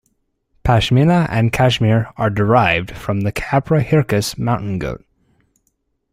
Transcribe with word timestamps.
Pashmina 0.65 1.27
and 1.29 1.51
Cashmere 1.53 2.11
are 2.17 2.31
derived 2.31 2.89
from 2.89 3.21
the 3.21 3.31
"capra 3.31 3.83
hircus" 3.83 4.35
mountain 4.35 4.79
goat. 4.79 5.05